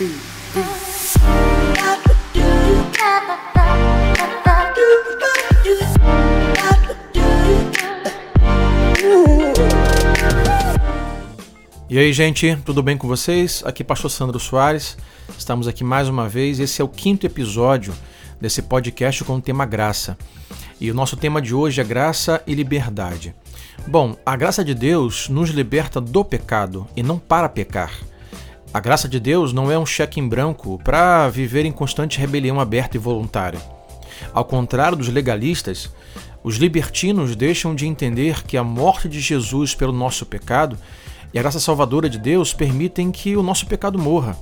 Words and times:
E 0.00 0.14
aí, 11.98 12.12
gente, 12.12 12.56
tudo 12.64 12.80
bem 12.80 12.96
com 12.96 13.08
vocês? 13.08 13.64
Aqui 13.66 13.82
Pastor 13.82 14.08
Sandro 14.08 14.38
Soares. 14.38 14.96
Estamos 15.36 15.66
aqui 15.66 15.82
mais 15.82 16.08
uma 16.08 16.28
vez. 16.28 16.60
Esse 16.60 16.80
é 16.80 16.84
o 16.84 16.88
quinto 16.88 17.26
episódio 17.26 17.92
desse 18.40 18.62
podcast 18.62 19.24
com 19.24 19.34
o 19.34 19.42
tema 19.42 19.66
graça. 19.66 20.16
E 20.80 20.92
o 20.92 20.94
nosso 20.94 21.16
tema 21.16 21.42
de 21.42 21.52
hoje 21.52 21.80
é 21.80 21.84
graça 21.84 22.40
e 22.46 22.54
liberdade. 22.54 23.34
Bom, 23.84 24.16
a 24.24 24.36
graça 24.36 24.64
de 24.64 24.74
Deus 24.74 25.28
nos 25.28 25.50
liberta 25.50 26.00
do 26.00 26.24
pecado 26.24 26.86
e 26.94 27.02
não 27.02 27.18
para 27.18 27.48
pecar. 27.48 27.90
A 28.72 28.80
graça 28.80 29.08
de 29.08 29.18
Deus 29.18 29.52
não 29.52 29.72
é 29.72 29.78
um 29.78 29.86
cheque 29.86 30.20
em 30.20 30.28
branco 30.28 30.78
para 30.84 31.28
viver 31.30 31.64
em 31.64 31.72
constante 31.72 32.18
rebelião 32.18 32.60
aberta 32.60 32.98
e 32.98 33.00
voluntária. 33.00 33.58
Ao 34.32 34.44
contrário 34.44 34.98
dos 34.98 35.08
legalistas, 35.08 35.90
os 36.44 36.56
libertinos 36.56 37.34
deixam 37.34 37.74
de 37.74 37.86
entender 37.86 38.44
que 38.44 38.58
a 38.58 38.64
morte 38.64 39.08
de 39.08 39.20
Jesus 39.20 39.74
pelo 39.74 39.92
nosso 39.92 40.26
pecado 40.26 40.76
e 41.32 41.38
a 41.38 41.42
graça 41.42 41.58
salvadora 41.58 42.10
de 42.10 42.18
Deus 42.18 42.52
permitem 42.52 43.10
que 43.10 43.36
o 43.36 43.42
nosso 43.42 43.66
pecado 43.66 43.98
morra. 43.98 44.36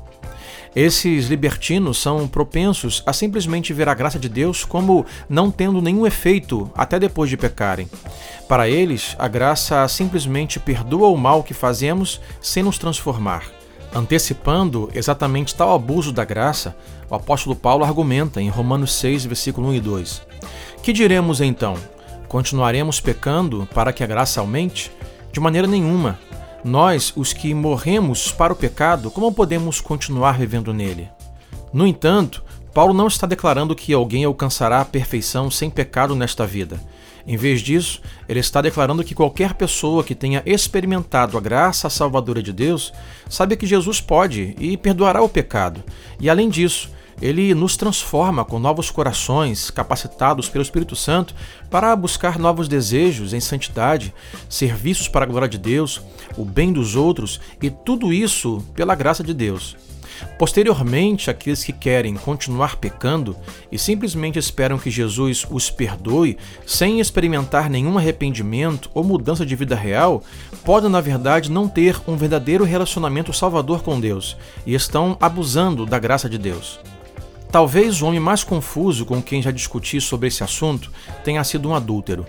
Esses 0.74 1.28
libertinos 1.28 1.96
são 1.96 2.26
propensos 2.26 3.02
a 3.06 3.12
simplesmente 3.12 3.72
ver 3.72 3.88
a 3.88 3.94
graça 3.94 4.18
de 4.18 4.28
Deus 4.28 4.64
como 4.64 5.06
não 5.28 5.52
tendo 5.52 5.80
nenhum 5.80 6.04
efeito 6.04 6.70
até 6.74 6.98
depois 6.98 7.30
de 7.30 7.36
pecarem. 7.36 7.88
Para 8.48 8.68
eles, 8.68 9.16
a 9.18 9.28
graça 9.28 9.86
simplesmente 9.88 10.58
perdoa 10.58 11.08
o 11.08 11.16
mal 11.16 11.42
que 11.42 11.54
fazemos 11.54 12.20
sem 12.42 12.62
nos 12.62 12.76
transformar. 12.76 13.55
Antecipando 13.94 14.90
exatamente 14.94 15.54
tal 15.54 15.74
abuso 15.74 16.12
da 16.12 16.24
graça, 16.24 16.76
o 17.08 17.14
apóstolo 17.14 17.56
Paulo 17.56 17.84
argumenta 17.84 18.40
em 18.40 18.48
Romanos 18.48 18.92
6, 18.94 19.24
versículo 19.26 19.68
1 19.68 19.74
e 19.74 19.80
2. 19.80 20.22
Que 20.82 20.92
diremos 20.92 21.40
então? 21.40 21.76
Continuaremos 22.28 23.00
pecando 23.00 23.68
para 23.74 23.92
que 23.92 24.04
a 24.04 24.06
graça 24.06 24.40
aumente? 24.40 24.92
De 25.32 25.40
maneira 25.40 25.66
nenhuma. 25.66 26.18
Nós, 26.64 27.12
os 27.16 27.32
que 27.32 27.54
morremos 27.54 28.32
para 28.32 28.52
o 28.52 28.56
pecado, 28.56 29.10
como 29.10 29.32
podemos 29.32 29.80
continuar 29.80 30.38
vivendo 30.38 30.74
nele? 30.74 31.08
No 31.72 31.86
entanto, 31.86 32.42
Paulo 32.74 32.92
não 32.92 33.06
está 33.06 33.26
declarando 33.26 33.74
que 33.74 33.92
alguém 33.92 34.24
alcançará 34.24 34.80
a 34.80 34.84
perfeição 34.84 35.50
sem 35.50 35.70
pecado 35.70 36.14
nesta 36.14 36.46
vida. 36.46 36.80
Em 37.26 37.36
vez 37.36 37.60
disso, 37.60 38.00
ele 38.28 38.38
está 38.38 38.62
declarando 38.62 39.02
que 39.02 39.14
qualquer 39.14 39.54
pessoa 39.54 40.04
que 40.04 40.14
tenha 40.14 40.42
experimentado 40.46 41.36
a 41.36 41.40
graça 41.40 41.90
salvadora 41.90 42.42
de 42.42 42.52
Deus 42.52 42.92
sabe 43.28 43.56
que 43.56 43.66
Jesus 43.66 44.00
pode 44.00 44.54
e 44.58 44.76
perdoará 44.76 45.20
o 45.20 45.28
pecado. 45.28 45.82
E 46.20 46.30
além 46.30 46.48
disso, 46.48 46.88
ele 47.20 47.54
nos 47.54 47.76
transforma 47.76 48.44
com 48.44 48.58
novos 48.58 48.90
corações 48.90 49.70
capacitados 49.70 50.48
pelo 50.48 50.62
Espírito 50.62 50.94
Santo 50.94 51.34
para 51.70 51.96
buscar 51.96 52.38
novos 52.38 52.68
desejos 52.68 53.32
em 53.32 53.40
santidade, 53.40 54.14
serviços 54.48 55.08
para 55.08 55.24
a 55.24 55.28
glória 55.28 55.48
de 55.48 55.58
Deus, 55.58 56.00
o 56.36 56.44
bem 56.44 56.72
dos 56.72 56.94
outros 56.94 57.40
e 57.60 57.70
tudo 57.70 58.12
isso 58.12 58.62
pela 58.74 58.94
graça 58.94 59.24
de 59.24 59.32
Deus. 59.32 59.76
Posteriormente, 60.38 61.30
aqueles 61.30 61.64
que 61.64 61.72
querem 61.72 62.14
continuar 62.14 62.76
pecando 62.76 63.36
e 63.70 63.78
simplesmente 63.78 64.38
esperam 64.38 64.78
que 64.78 64.90
Jesus 64.90 65.46
os 65.50 65.70
perdoe 65.70 66.36
sem 66.66 67.00
experimentar 67.00 67.70
nenhum 67.70 67.96
arrependimento 67.96 68.90
ou 68.94 69.02
mudança 69.04 69.44
de 69.44 69.56
vida 69.56 69.74
real, 69.74 70.22
podem, 70.64 70.90
na 70.90 71.00
verdade, 71.00 71.50
não 71.50 71.68
ter 71.68 72.00
um 72.06 72.16
verdadeiro 72.16 72.64
relacionamento 72.64 73.32
salvador 73.32 73.82
com 73.82 73.98
Deus 73.98 74.36
e 74.66 74.74
estão 74.74 75.16
abusando 75.20 75.86
da 75.86 75.98
graça 75.98 76.28
de 76.28 76.38
Deus. 76.38 76.78
Talvez 77.50 78.02
o 78.02 78.06
homem 78.06 78.20
mais 78.20 78.44
confuso 78.44 79.06
com 79.06 79.22
quem 79.22 79.40
já 79.40 79.50
discuti 79.50 80.00
sobre 80.00 80.28
esse 80.28 80.42
assunto 80.42 80.90
tenha 81.24 81.42
sido 81.44 81.68
um 81.68 81.74
adúltero. 81.74 82.26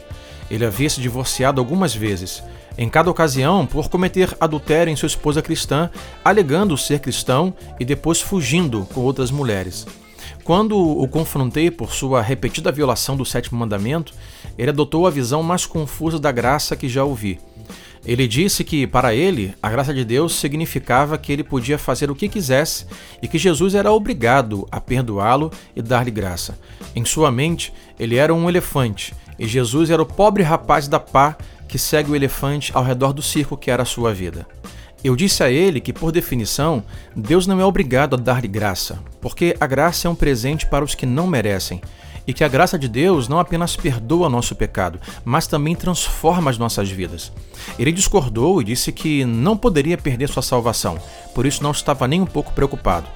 Ele 0.50 0.66
havia 0.66 0.89
se 0.89 1.02
divorciado 1.02 1.60
algumas 1.60 1.94
vezes, 1.94 2.42
em 2.77 2.88
cada 2.89 3.10
ocasião 3.10 3.66
por 3.66 3.89
cometer 3.89 4.36
adultério 4.39 4.92
em 4.92 4.95
sua 4.95 5.08
esposa 5.08 5.42
cristã, 5.42 5.89
alegando 6.23 6.77
ser 6.77 6.99
cristão 6.99 7.54
e 7.80 7.86
depois 7.86 8.22
fugindo 8.22 8.88
com 8.94 9.02
outras 9.02 9.32
mulheres. 9.32 9.86
Quando 10.44 10.77
o 10.77 11.08
confrontei 11.08 11.70
por 11.70 11.92
sua 11.92 12.22
repetida 12.22 12.72
violação 12.72 13.17
do 13.17 13.26
sétimo 13.26 13.60
mandamento, 13.60 14.14
ele 14.58 14.70
adotou 14.70 15.05
a 15.05 15.11
visão 15.11 15.44
mais 15.44 15.66
confusa 15.66 16.20
da 16.20 16.32
graça 16.32 16.76
que 16.76 16.88
já 16.88 17.04
ouvi. 17.04 17.39
Ele 18.05 18.26
disse 18.26 18.64
que, 18.64 18.88
para 18.88 19.14
ele, 19.14 19.54
a 19.61 19.70
graça 19.70 19.93
de 19.93 20.05
Deus 20.05 20.36
significava 20.36 21.17
que 21.17 21.33
ele 21.33 21.43
podia 21.43 21.77
fazer 21.77 22.10
o 22.10 22.16
que 22.16 22.30
quisesse 22.30 22.86
e 23.22 23.27
que 23.27 23.38
Jesus 23.38 23.76
era 23.76 23.92
obrigado 23.92 24.66
a 24.72 24.80
perdoá-lo 24.80 25.52
e 25.76 25.82
dar-lhe 25.82 26.11
graça. 26.11 26.58
Em 26.95 27.04
sua 27.04 27.30
mente, 27.30 27.73
ele 27.99 28.16
era 28.16 28.33
um 28.33 28.48
elefante 28.48 29.14
e 29.37 29.48
Jesus 29.48 29.89
era 29.89 30.02
o 30.02 30.05
pobre 30.05 30.43
rapaz 30.43 30.87
da 30.87 30.99
pá 30.99 31.36
que 31.67 31.77
segue 31.77 32.11
o 32.11 32.15
elefante 32.15 32.71
ao 32.73 32.83
redor 32.83 33.14
do 33.14 33.21
circo 33.21 33.58
que 33.58 33.70
era 33.70 33.83
a 33.83 33.86
sua 33.86 34.14
vida. 34.14 34.48
Eu 35.03 35.15
disse 35.15 35.43
a 35.43 35.49
ele 35.49 35.80
que, 35.80 35.93
por 35.93 36.11
definição, 36.11 36.83
Deus 37.15 37.45
não 37.45 37.61
é 37.61 37.65
obrigado 37.65 38.15
a 38.15 38.20
dar-lhe 38.20 38.48
graça, 38.48 38.99
porque 39.21 39.55
a 39.59 39.67
graça 39.67 40.08
é 40.08 40.11
um 40.11 40.15
presente 40.15 40.65
para 40.65 40.83
os 40.83 40.95
que 40.95 41.05
não 41.05 41.27
merecem 41.27 41.81
e 42.25 42.33
que 42.33 42.43
a 42.43 42.48
graça 42.48 42.77
de 42.77 42.89
Deus 42.89 43.30
não 43.30 43.39
apenas 43.39 43.75
perdoa 43.75 44.30
nosso 44.30 44.53
pecado, 44.53 44.99
mas 45.23 45.48
também 45.48 45.75
transforma 45.75 46.52
as 46.52 46.58
nossas 46.58 46.89
vidas. 46.89 47.31
Ele 47.80 47.92
discordou 47.92 48.61
e 48.61 48.65
disse 48.65 48.92
que 48.92 49.23
não 49.23 49.55
poderia 49.55 49.98
perder 49.98 50.27
sua 50.27 50.43
salvação, 50.43 50.99
por 51.33 51.45
isso 51.45 51.64
não 51.64 51.71
estava 51.71 52.08
nem 52.08 52.19
um 52.19 52.25
pouco 52.25 52.52
preocupado. 52.52 53.08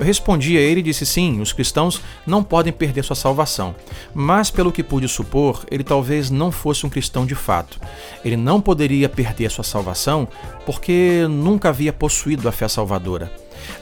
Eu 0.00 0.06
respondi 0.06 0.56
a 0.56 0.60
ele 0.62 0.80
e 0.80 0.82
disse 0.82 1.04
sim, 1.04 1.42
os 1.42 1.52
cristãos 1.52 2.00
não 2.26 2.42
podem 2.42 2.72
perder 2.72 3.04
sua 3.04 3.14
salvação. 3.14 3.74
Mas, 4.14 4.50
pelo 4.50 4.72
que 4.72 4.82
pude 4.82 5.06
supor, 5.06 5.66
ele 5.70 5.84
talvez 5.84 6.30
não 6.30 6.50
fosse 6.50 6.86
um 6.86 6.88
cristão 6.88 7.26
de 7.26 7.34
fato. 7.34 7.78
Ele 8.24 8.34
não 8.34 8.62
poderia 8.62 9.10
perder 9.10 9.50
sua 9.50 9.62
salvação 9.62 10.26
porque 10.64 11.26
nunca 11.28 11.68
havia 11.68 11.92
possuído 11.92 12.48
a 12.48 12.52
fé 12.52 12.66
salvadora. 12.66 13.30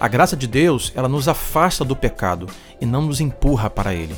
A 0.01 0.09
graça 0.09 0.37
de 0.37 0.49
Deus, 0.49 0.93
ela 0.97 1.09
nos 1.09 1.28
afasta 1.28 1.84
do 1.84 1.95
pecado 1.95 2.49
e 2.81 2.84
não 2.84 3.03
nos 3.03 3.21
empurra 3.21 3.71
para 3.71 3.95
ele. 3.95 4.17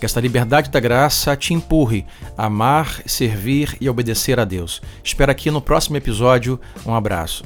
Que 0.00 0.06
esta 0.06 0.22
liberdade 0.22 0.70
da 0.70 0.80
graça 0.80 1.36
te 1.36 1.52
empurre 1.52 2.06
a 2.34 2.46
amar, 2.46 3.02
servir 3.04 3.76
e 3.78 3.90
obedecer 3.90 4.40
a 4.40 4.44
Deus. 4.46 4.80
Espero 5.04 5.30
aqui 5.30 5.50
no 5.50 5.60
próximo 5.60 5.98
episódio. 5.98 6.58
Um 6.86 6.94
abraço. 6.94 7.44